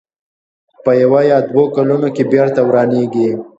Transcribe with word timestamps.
په 0.83 0.91
یوه 1.01 1.21
یا 1.31 1.37
دوو 1.49 1.63
کلونو 1.75 2.07
کې 2.15 2.23
بېرته 2.33 2.59
ورانېږي. 2.63 3.29